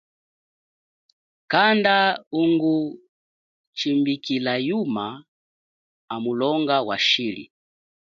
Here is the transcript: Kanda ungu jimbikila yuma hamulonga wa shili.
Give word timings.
Kanda 1.51 1.95
ungu 2.41 2.75
jimbikila 3.77 4.53
yuma 4.67 5.05
hamulonga 6.09 6.75
wa 6.87 6.97
shili. 7.07 7.45